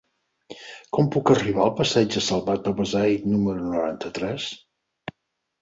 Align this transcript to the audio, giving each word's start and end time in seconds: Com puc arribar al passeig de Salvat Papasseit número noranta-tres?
Com 0.97 1.11
puc 1.15 1.31
arribar 1.33 1.61
al 1.65 1.75
passeig 1.81 2.09
de 2.15 2.23
Salvat 2.29 2.63
Papasseit 2.69 3.29
número 3.35 3.67
noranta-tres? 3.69 4.49